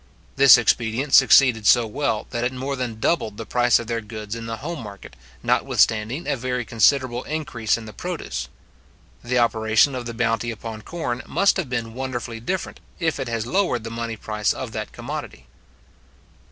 This 0.35 0.57
expedient 0.57 1.13
succeeded 1.13 1.67
so 1.67 1.85
well, 1.85 2.25
that 2.31 2.43
it 2.43 2.51
more 2.51 2.75
than 2.75 2.99
doubled 2.99 3.37
the 3.37 3.45
price 3.45 3.77
of 3.77 3.85
their 3.85 4.01
goods 4.01 4.33
in 4.33 4.47
the 4.47 4.57
home 4.57 4.81
market, 4.81 5.15
notwithstanding 5.43 6.25
a 6.27 6.35
very 6.35 6.65
considerable 6.65 7.21
increase 7.25 7.77
in 7.77 7.85
the 7.85 7.93
produce. 7.93 8.47
The 9.23 9.37
operation 9.37 9.93
of 9.93 10.07
the 10.07 10.15
bounty 10.15 10.49
upon 10.49 10.81
corn 10.81 11.21
must 11.27 11.55
have 11.57 11.69
been 11.69 11.93
wonderfully 11.93 12.39
different, 12.39 12.79
if 12.99 13.19
it 13.19 13.27
has 13.27 13.45
lowered 13.45 13.83
the 13.83 13.91
money 13.91 14.15
price 14.15 14.53
of 14.53 14.71
that 14.71 14.91
commodity. 14.91 15.45